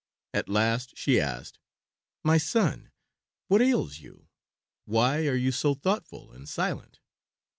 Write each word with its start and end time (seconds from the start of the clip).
At 0.33 0.49
last 0.49 0.97
she 0.97 1.19
asked, 1.21 1.59
"My 2.23 2.39
son, 2.39 2.89
what 3.49 3.61
ails 3.61 3.99
you? 3.99 4.29
Why 4.85 5.27
are 5.27 5.35
you 5.35 5.51
so 5.51 5.75
thoughtful 5.75 6.31
and 6.31 6.49
silent." 6.49 6.99